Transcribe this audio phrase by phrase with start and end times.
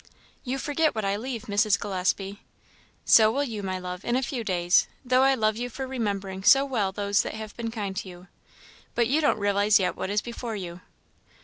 [0.43, 1.79] "You forget what I leave, Mrs.
[1.79, 2.39] Gillespie."
[3.05, 6.43] "So will you, my love, in a few days; though I love you for remembering
[6.43, 8.27] so well those that have been kind to you.
[8.95, 10.81] But you don't realize yet what is before you."